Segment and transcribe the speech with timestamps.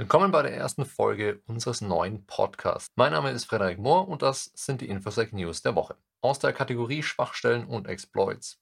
[0.00, 2.92] Willkommen bei der ersten Folge unseres neuen Podcasts.
[2.94, 5.96] Mein Name ist Frederik Mohr und das sind die Infosec News der Woche.
[6.20, 8.60] Aus der Kategorie Schwachstellen und Exploits.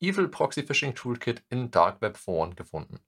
[0.00, 2.98] Evil Proxy Phishing Toolkit in Dark Web Foren gefunden.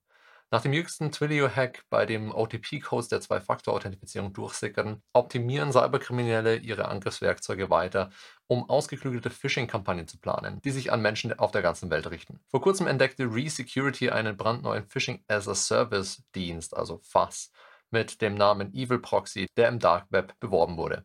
[0.53, 8.11] Nach dem jüngsten Twilio-Hack, bei dem OTP-Codes der Zwei-Faktor-Authentifizierung durchsickerten, optimieren Cyberkriminelle ihre Angriffswerkzeuge weiter,
[8.46, 12.38] um ausgeklügelte Phishing-Kampagnen zu planen, die sich an Menschen auf der ganzen Welt richten.
[12.48, 17.51] Vor kurzem entdeckte Resecurity einen brandneuen Phishing-as-a-Service-Dienst, also FAS,
[17.91, 21.05] mit dem Namen Evil Proxy, der im Dark Web beworben wurde.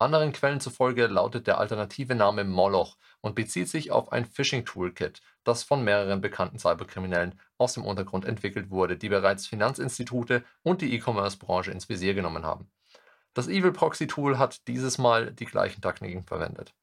[0.00, 5.64] Anderen Quellen zufolge lautet der alternative Name Moloch und bezieht sich auf ein Phishing-Toolkit, das
[5.64, 11.72] von mehreren bekannten Cyberkriminellen aus dem Untergrund entwickelt wurde, die bereits Finanzinstitute und die E-Commerce-Branche
[11.72, 12.70] ins Visier genommen haben.
[13.34, 16.74] Das Evil Proxy Tool hat dieses Mal die gleichen Techniken verwendet.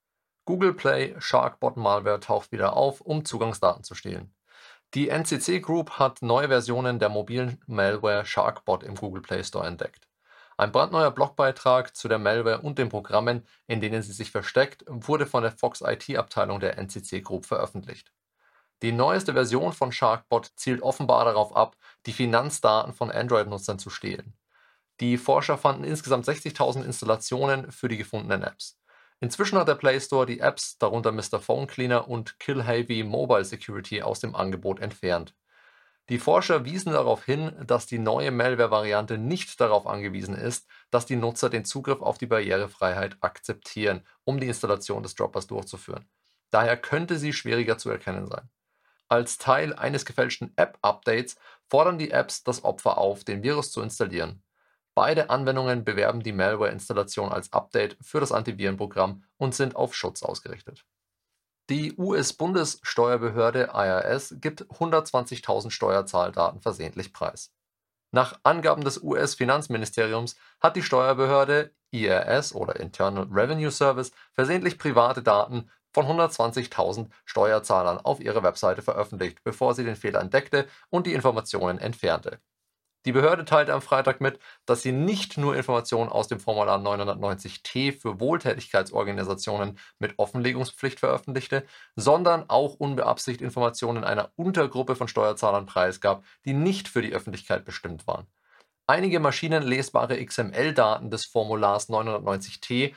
[0.43, 4.33] Google Play Sharkbot Malware taucht wieder auf, um Zugangsdaten zu stehlen.
[4.93, 10.07] Die NCC Group hat neue Versionen der mobilen Malware Sharkbot im Google Play Store entdeckt.
[10.57, 15.25] Ein brandneuer Blogbeitrag zu der Malware und den Programmen, in denen sie sich versteckt, wurde
[15.25, 18.13] von der Fox IT-Abteilung der NCC Group veröffentlicht.
[18.81, 24.33] Die neueste Version von Sharkbot zielt offenbar darauf ab, die Finanzdaten von Android-Nutzern zu stehlen.
[25.01, 28.79] Die Forscher fanden insgesamt 60.000 Installationen für die gefundenen Apps.
[29.19, 31.39] Inzwischen hat der Play Store die Apps, darunter Mr.
[31.39, 35.35] Phone Cleaner und Kill Heavy Mobile Security, aus dem Angebot entfernt.
[36.09, 41.15] Die Forscher wiesen darauf hin, dass die neue Malware-Variante nicht darauf angewiesen ist, dass die
[41.15, 46.07] Nutzer den Zugriff auf die Barrierefreiheit akzeptieren, um die Installation des Droppers durchzuführen.
[46.51, 48.49] Daher könnte sie schwieriger zu erkennen sein.
[49.07, 51.37] Als Teil eines gefälschten App-Updates
[51.69, 54.43] fordern die Apps das Opfer auf, den Virus zu installieren.
[54.93, 60.85] Beide Anwendungen bewerben die Malware-Installation als Update für das Antivirenprogramm und sind auf Schutz ausgerichtet.
[61.71, 67.51] Die US-Bundessteuerbehörde IRS gibt 120.000 Steuerzahldaten versehentlich preis.
[68.11, 75.71] Nach Angaben des US-Finanzministeriums hat die Steuerbehörde IRS oder Internal Revenue Service versehentlich private Daten
[75.91, 81.79] von 120.000 Steuerzahlern auf ihrer Webseite veröffentlicht, bevor sie den Fehler entdeckte und die Informationen
[81.79, 82.39] entfernte.
[83.05, 87.99] Die Behörde teilte am Freitag mit, dass sie nicht nur Informationen aus dem Formular 990T
[87.99, 91.65] für Wohltätigkeitsorganisationen mit Offenlegungspflicht veröffentlichte,
[91.95, 98.07] sondern auch unbeabsichtigt Informationen einer Untergruppe von Steuerzahlern preisgab, die nicht für die Öffentlichkeit bestimmt
[98.07, 98.25] waren.
[98.87, 102.95] Einige maschinenlesbare XML-Daten des Formulars 990T,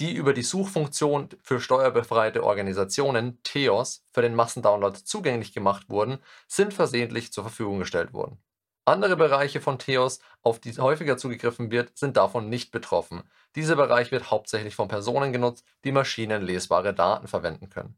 [0.00, 6.74] die über die Suchfunktion für steuerbefreite Organisationen TEOS für den Massendownload zugänglich gemacht wurden, sind
[6.74, 8.43] versehentlich zur Verfügung gestellt worden.
[8.86, 13.22] Andere Bereiche von TEOS, auf die häufiger zugegriffen wird, sind davon nicht betroffen.
[13.56, 17.96] Dieser Bereich wird hauptsächlich von Personen genutzt, die maschinenlesbare Daten verwenden können.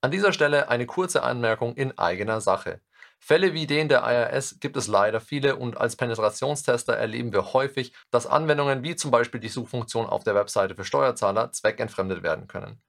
[0.00, 2.80] An dieser Stelle eine kurze Anmerkung in eigener Sache.
[3.18, 7.92] Fälle wie den der IRS gibt es leider viele und als Penetrationstester erleben wir häufig,
[8.10, 12.82] dass Anwendungen wie zum Beispiel die Suchfunktion auf der Webseite für Steuerzahler zweckentfremdet werden können.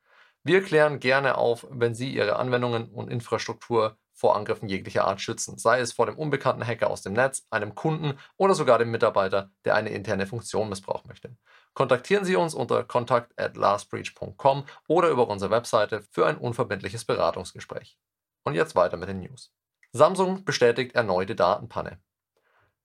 [0.43, 5.57] Wir klären gerne auf, wenn Sie Ihre Anwendungen und Infrastruktur vor Angriffen jeglicher Art schützen,
[5.57, 9.51] sei es vor dem unbekannten Hacker aus dem Netz, einem Kunden oder sogar dem Mitarbeiter,
[9.65, 11.35] der eine interne Funktion missbrauchen möchte.
[11.73, 17.99] Kontaktieren Sie uns unter contact at lastbreach.com oder über unsere Webseite für ein unverbindliches Beratungsgespräch.
[18.43, 19.51] Und jetzt weiter mit den News.
[19.91, 21.99] Samsung bestätigt erneute Datenpanne.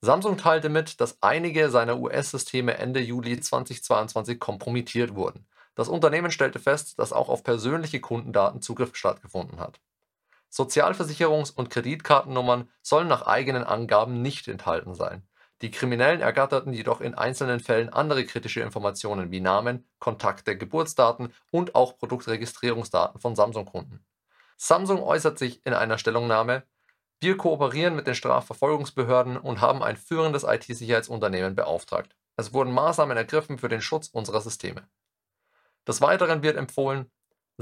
[0.00, 5.46] Samsung teilte mit, dass einige seiner US-Systeme Ende Juli 2022 kompromittiert wurden.
[5.74, 9.80] Das Unternehmen stellte fest, dass auch auf persönliche Kundendaten Zugriff stattgefunden hat.
[10.50, 15.22] Sozialversicherungs- und Kreditkartennummern sollen nach eigenen Angaben nicht enthalten sein.
[15.62, 21.74] Die Kriminellen ergatterten jedoch in einzelnen Fällen andere kritische Informationen wie Namen, Kontakte, Geburtsdaten und
[21.74, 24.04] auch Produktregistrierungsdaten von Samsung-Kunden.
[24.56, 26.64] Samsung äußert sich in einer Stellungnahme,
[27.22, 32.16] wir kooperieren mit den Strafverfolgungsbehörden und haben ein führendes IT-Sicherheitsunternehmen beauftragt.
[32.36, 34.88] Es wurden Maßnahmen ergriffen für den Schutz unserer Systeme.
[35.86, 37.10] Des Weiteren wird empfohlen,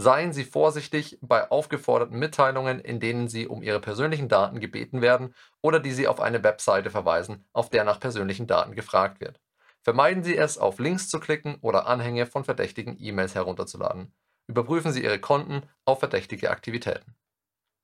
[0.01, 5.35] Seien Sie vorsichtig bei aufgeforderten Mitteilungen, in denen Sie um Ihre persönlichen Daten gebeten werden
[5.61, 9.41] oder die Sie auf eine Webseite verweisen, auf der nach persönlichen Daten gefragt wird.
[9.83, 14.15] Vermeiden Sie es, auf Links zu klicken oder Anhänge von verdächtigen E-Mails herunterzuladen.
[14.47, 17.17] Überprüfen Sie Ihre Konten auf verdächtige Aktivitäten.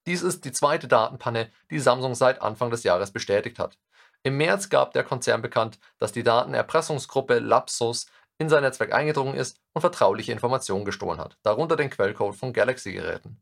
[0.06, 3.76] Dies ist die zweite Datenpanne, die Samsung seit Anfang des Jahres bestätigt hat.
[4.22, 8.06] Im März gab der Konzern bekannt, dass die Datenerpressungsgruppe Lapsus
[8.38, 13.40] in sein Netzwerk eingedrungen ist und vertrauliche Informationen gestohlen hat, darunter den Quellcode von Galaxy-Geräten.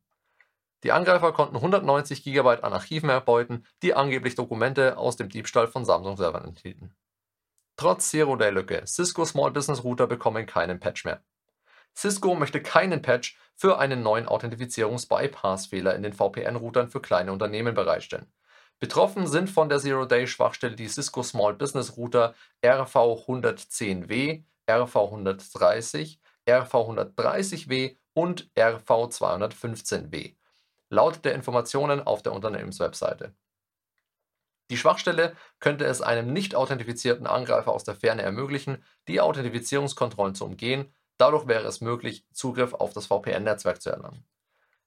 [0.83, 5.85] Die Angreifer konnten 190 GB an Archiven erbeuten, die angeblich Dokumente aus dem Diebstahl von
[5.85, 6.94] Samsung-Servern enthielten.
[7.77, 11.23] Trotz Zero-Day-Lücke, Cisco Small Business Router bekommen keinen Patch mehr.
[11.97, 18.33] Cisco möchte keinen Patch für einen neuen Authentifizierungs-Bypass-Fehler in den VPN-Routern für kleine Unternehmen bereitstellen.
[18.81, 22.35] Betroffen sind von der Zero-Day-Schwachstelle die Cisco Small Business Router
[22.65, 30.37] RV110W, RV130, RV130W und RV215W,
[30.91, 33.35] laut der Informationen auf der Unternehmenswebseite.
[34.70, 40.47] Die Schwachstelle könnte es einem nicht authentifizierten Angreifer aus der Ferne ermöglichen, die Authentifizierungskontrollen zu
[40.47, 44.25] umgehen, dadurch wäre es möglich, Zugriff auf das VPN-Netzwerk zu erlangen.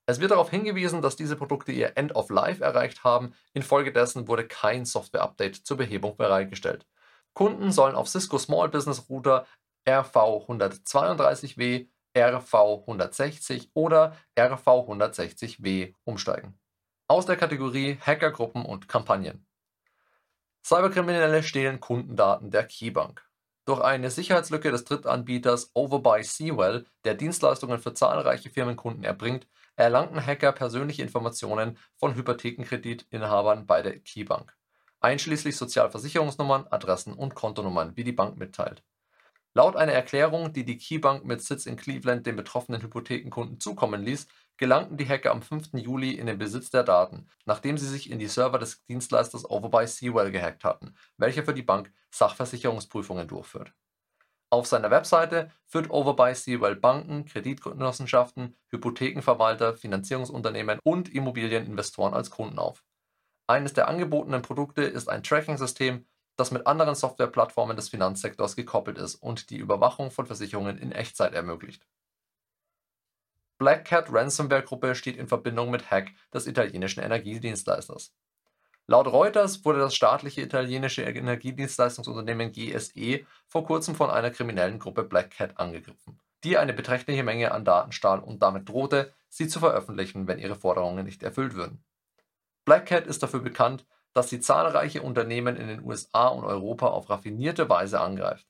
[0.06, 4.46] Es wird darauf hingewiesen, dass diese Produkte ihr End of Life erreicht haben, infolgedessen wurde
[4.46, 6.86] kein Software-Update zur Behebung bereitgestellt.
[7.34, 9.46] Kunden sollen auf Cisco Small Business Router
[9.86, 16.58] RV132W, RV160 oder RV160W umsteigen.
[17.08, 19.46] Aus der Kategorie Hackergruppen und Kampagnen.
[20.64, 23.24] Cyberkriminelle stehlen Kundendaten der Keybank.
[23.66, 29.46] Durch eine Sicherheitslücke des Drittanbieters Overbuy Seawell, der Dienstleistungen für zahlreiche Firmenkunden erbringt,
[29.76, 34.56] erlangten Hacker persönliche Informationen von Hypothekenkreditinhabern bei der Keybank,
[35.00, 38.82] einschließlich Sozialversicherungsnummern, Adressen und Kontonummern, wie die Bank mitteilt.
[39.56, 44.26] Laut einer Erklärung, die die Keybank mit Sitz in Cleveland den betroffenen Hypothekenkunden zukommen ließ,
[44.58, 45.68] gelangten die Hacker am 5.
[45.72, 49.86] Juli in den Besitz der Daten, nachdem sie sich in die Server des Dienstleisters Overbuy
[49.86, 53.72] Seawell gehackt hatten, welcher für die Bank Sachversicherungsprüfungen durchführt.
[54.50, 62.84] Auf seiner Webseite führt Overbuy Seawell Banken, Kreditgenossenschaften, Hypothekenverwalter, Finanzierungsunternehmen und Immobilieninvestoren als Kunden auf.
[63.46, 66.04] Eines der angebotenen Produkte ist ein Tracking-System,
[66.36, 71.32] das mit anderen Softwareplattformen des Finanzsektors gekoppelt ist und die Überwachung von Versicherungen in Echtzeit
[71.32, 71.86] ermöglicht.
[73.58, 78.12] Black Cat Ransomware-Gruppe steht in Verbindung mit Hack des italienischen Energiedienstleisters.
[78.86, 85.30] Laut Reuters wurde das staatliche italienische Energiedienstleistungsunternehmen GSE vor kurzem von einer kriminellen Gruppe Black
[85.30, 90.28] Cat angegriffen, die eine beträchtliche Menge an Daten stahl und damit drohte, sie zu veröffentlichen,
[90.28, 91.82] wenn ihre Forderungen nicht erfüllt würden.
[92.66, 93.86] Black Cat ist dafür bekannt,
[94.16, 98.46] dass sie zahlreiche Unternehmen in den USA und Europa auf raffinierte Weise angreift.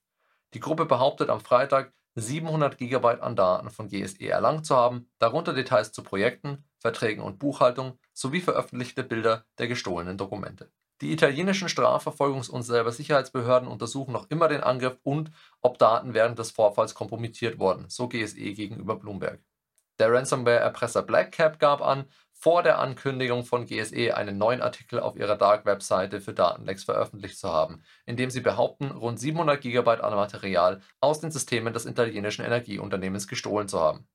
[0.54, 5.52] Die Gruppe behauptet am Freitag, 700 GB an Daten von GSE erlangt zu haben, darunter
[5.52, 10.70] Details zu Projekten, Verträgen und Buchhaltung sowie veröffentlichte Bilder der gestohlenen Dokumente.
[11.00, 15.32] Die italienischen Strafverfolgungs- und Cybersicherheitsbehörden untersuchen noch immer den Angriff und
[15.62, 19.40] ob Daten während des Vorfalls kompromittiert wurden, so GSE gegenüber Bloomberg.
[19.98, 22.04] Der Ransomware-Erpresser Blackcap gab an,
[22.38, 27.48] vor der Ankündigung von GSE einen neuen Artikel auf ihrer Dark-Webseite für Datenlecks veröffentlicht zu
[27.48, 32.44] haben, in dem sie behaupten, rund 700 GB an Material aus den Systemen des italienischen
[32.44, 34.06] Energieunternehmens gestohlen zu haben.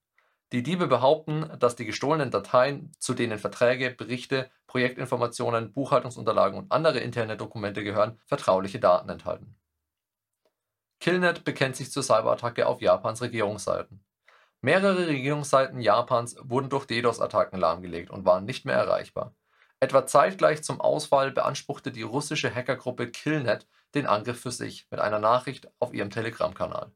[0.52, 7.00] Die Diebe behaupten, dass die gestohlenen Dateien, zu denen Verträge, Berichte, Projektinformationen, Buchhaltungsunterlagen und andere
[7.00, 9.56] interne Dokumente gehören, vertrauliche Daten enthalten.
[11.00, 14.04] Killnet bekennt sich zur Cyberattacke auf Japans Regierungsseiten.
[14.64, 19.34] Mehrere Regierungsseiten Japans wurden durch DDoS-Attacken lahmgelegt und waren nicht mehr erreichbar.
[19.80, 25.18] Etwa zeitgleich zum Ausfall beanspruchte die russische Hackergruppe Killnet den Angriff für sich mit einer
[25.18, 26.92] Nachricht auf ihrem Telegram-Kanal.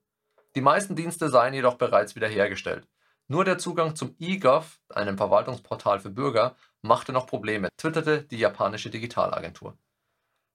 [0.53, 2.87] Die meisten Dienste seien jedoch bereits wiederhergestellt.
[3.27, 8.91] Nur der Zugang zum eGov, einem Verwaltungsportal für Bürger, machte noch Probleme, twitterte die japanische
[8.91, 9.75] Digitalagentur.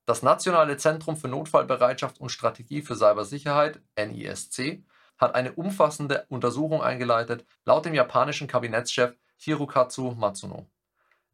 [0.07, 4.85] Das Nationale Zentrum für Notfallbereitschaft und Strategie für Cybersicherheit, NISC,
[5.21, 10.67] hat eine umfassende Untersuchung eingeleitet, laut dem japanischen Kabinettschef Hirokatsu Matsuno.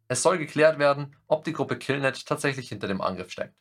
[0.08, 3.54] Es soll geklärt werden, ob die Gruppe Killnet tatsächlich hinter dem Angriff steckt.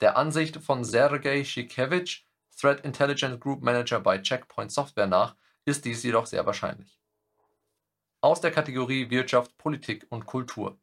[0.00, 2.26] Der Ansicht von Sergei Shikevich,
[2.58, 5.36] Threat Intelligence Group Manager bei Checkpoint Software nach,
[5.66, 6.98] ist dies jedoch sehr wahrscheinlich.
[8.20, 10.78] Aus der Kategorie Wirtschaft, Politik und Kultur.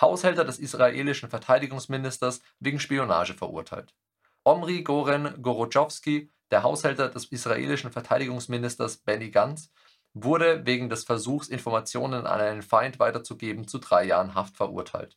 [0.00, 3.94] Haushälter des israelischen Verteidigungsministers wegen Spionage verurteilt.
[4.44, 9.72] Omri Goren Gorotschowski der Haushälter des israelischen Verteidigungsministers Benny Gantz
[10.12, 15.16] wurde wegen des Versuchs, Informationen an einen Feind weiterzugeben, zu drei Jahren Haft verurteilt.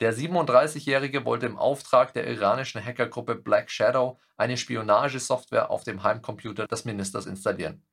[0.00, 6.68] Der 37-Jährige wollte im Auftrag der iranischen Hackergruppe Black Shadow eine Spionagesoftware auf dem Heimcomputer
[6.68, 7.84] des Ministers installieren.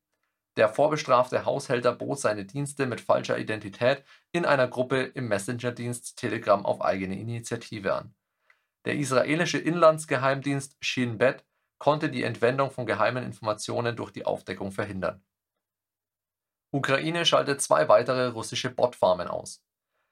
[0.55, 6.65] Der vorbestrafte Haushälter bot seine Dienste mit falscher Identität in einer Gruppe im Messenger-Dienst Telegram
[6.65, 8.13] auf eigene Initiative an.
[8.85, 11.43] Der israelische Inlandsgeheimdienst Shin Bet
[11.79, 15.23] konnte die Entwendung von geheimen Informationen durch die Aufdeckung verhindern.
[16.71, 19.65] Ukraine schaltet zwei weitere russische Botfarmen aus.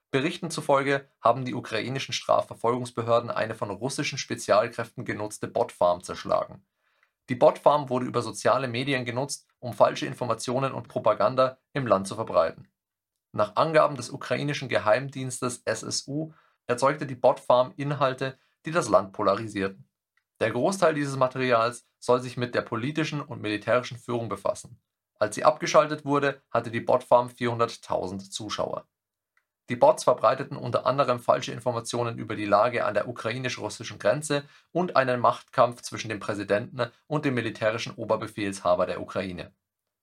[0.09, 6.65] Berichten zufolge haben die ukrainischen Strafverfolgungsbehörden eine von russischen Spezialkräften genutzte Botfarm zerschlagen.
[7.29, 12.15] Die Botfarm wurde über soziale Medien genutzt, um falsche Informationen und Propaganda im Land zu
[12.15, 12.69] verbreiten.
[13.33, 16.31] Nach Angaben des ukrainischen Geheimdienstes SSU
[16.65, 19.86] erzeugte die Botfarm Inhalte, die das Land polarisierten.
[20.39, 24.79] Der Großteil dieses Materials soll sich mit der politischen und militärischen Führung befassen.
[25.19, 28.87] Als sie abgeschaltet wurde, hatte die Botfarm 400.000 Zuschauer.
[29.69, 34.95] Die Bots verbreiteten unter anderem falsche Informationen über die Lage an der ukrainisch-russischen Grenze und
[34.95, 39.53] einen Machtkampf zwischen dem Präsidenten und dem militärischen Oberbefehlshaber der Ukraine.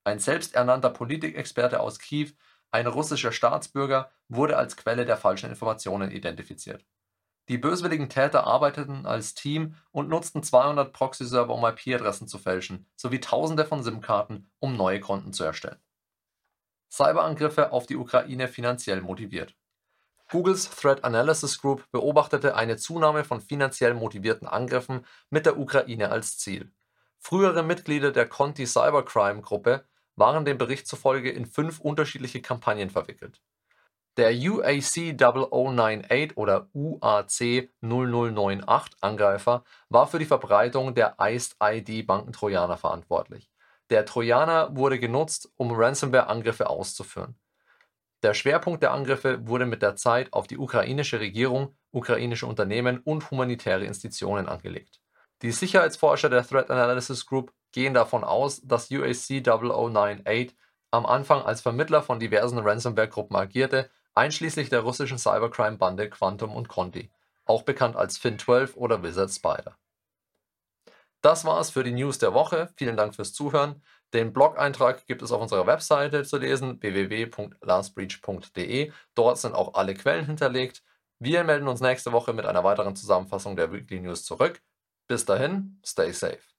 [0.02, 2.30] Ein selbsternannter Politikexperte aus Kiew,
[2.70, 6.84] ein russischer Staatsbürger, wurde als Quelle der falschen Informationen identifiziert.
[7.48, 13.20] Die böswilligen Täter arbeiteten als Team und nutzten 200 Proxy-Server, um IP-Adressen zu fälschen, sowie
[13.20, 15.78] Tausende von SIM-Karten, um neue Konten zu erstellen.
[16.90, 19.54] Cyberangriffe auf die Ukraine finanziell motiviert.
[20.30, 26.38] Googles Threat Analysis Group beobachtete eine Zunahme von finanziell motivierten Angriffen mit der Ukraine als
[26.38, 26.72] Ziel.
[27.18, 29.84] Frühere Mitglieder der Conti Cybercrime Gruppe
[30.16, 33.42] waren dem Bericht zufolge in fünf unterschiedliche Kampagnen verwickelt.
[34.16, 42.76] Der UAC 0098 oder UAC 0098 Angreifer war für die Verbreitung der Iced ID Bankentrojaner
[42.76, 43.50] verantwortlich.
[43.90, 47.34] Der Trojaner wurde genutzt, um Ransomware-Angriffe auszuführen.
[48.22, 53.30] Der Schwerpunkt der Angriffe wurde mit der Zeit auf die ukrainische Regierung, ukrainische Unternehmen und
[53.32, 55.00] humanitäre Institutionen angelegt.
[55.42, 60.56] Die Sicherheitsforscher der Threat Analysis Group gehen davon aus, dass UAC 0098
[60.92, 67.10] am Anfang als Vermittler von diversen Ransomware-Gruppen agierte, einschließlich der russischen Cybercrime-Bande Quantum und Conti,
[67.44, 69.76] auch bekannt als Fin12 oder Wizard Spider.
[71.20, 72.68] Das war es für die News der Woche.
[72.76, 73.82] Vielen Dank fürs Zuhören.
[74.12, 78.92] Den Blog-Eintrag gibt es auf unserer Webseite zu lesen, www.lastbreach.de.
[79.14, 80.82] Dort sind auch alle Quellen hinterlegt.
[81.18, 84.60] Wir melden uns nächste Woche mit einer weiteren Zusammenfassung der Weekly News zurück.
[85.06, 86.53] Bis dahin, stay safe.